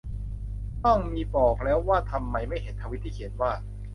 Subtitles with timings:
[0.83, 3.51] น่อง มีบอกแล้วว่าทำไมไม่เห็นทวีตที่เขียนว่า